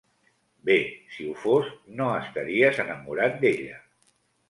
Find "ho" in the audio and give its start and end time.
1.27-1.35